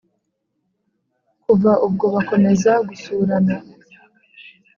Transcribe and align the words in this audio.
kuva 1.43 1.71
ubwo 1.85 2.05
bakomeza 2.15 2.71
gusurana, 2.87 3.55